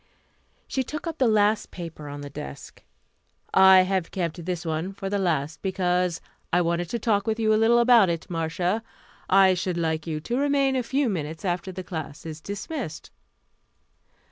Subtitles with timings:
[0.67, 2.81] She took up the last paper on the desk.
[3.53, 7.53] "I have kept this one for the last because I wanted to talk with you
[7.53, 8.81] a little about it, Marcia.
[9.29, 13.11] I should like you to remain a few minutes after the class is dismissed."